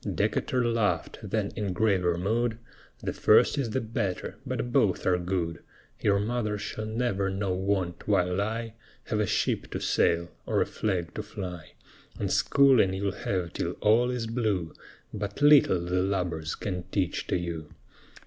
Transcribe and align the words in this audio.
Decatur 0.15 0.67
laughed; 0.67 1.19
then 1.21 1.51
in 1.55 1.73
graver 1.73 2.17
mood: 2.17 2.57
"The 3.03 3.13
first 3.13 3.55
is 3.59 3.69
the 3.69 3.81
better, 3.81 4.39
but 4.47 4.71
both 4.71 5.05
are 5.05 5.19
good. 5.19 5.59
Your 5.99 6.19
mother 6.19 6.57
shall 6.57 6.87
never 6.87 7.29
know 7.29 7.53
want 7.53 8.07
while 8.07 8.41
I 8.41 8.73
Have 9.03 9.19
a 9.19 9.27
ship 9.27 9.69
to 9.69 9.79
sail, 9.79 10.31
or 10.47 10.59
a 10.59 10.65
flag 10.65 11.13
to 11.13 11.21
fly; 11.21 11.73
And 12.19 12.31
schooling 12.31 12.95
you'll 12.95 13.11
have 13.11 13.53
till 13.53 13.73
all 13.73 14.09
is 14.09 14.25
blue, 14.25 14.73
But 15.13 15.39
little 15.39 15.79
the 15.79 16.01
lubbers 16.01 16.55
can 16.55 16.81
teach 16.91 17.27
to 17.27 17.37
you." 17.37 17.69